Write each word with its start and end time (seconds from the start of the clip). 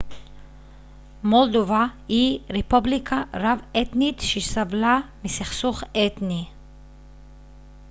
מולדובה 1.23 1.85
היא 2.07 2.39
רפובליקה 2.49 3.23
רב-אתנית 3.33 4.19
שסבלה 4.19 4.99
מסכסוך 5.23 5.83
אתני 5.83 6.45